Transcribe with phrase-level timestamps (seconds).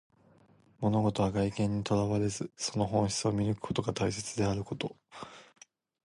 [0.79, 4.95] 物事は外見にとらわれず、その本質を見抜くことが大切であるということ。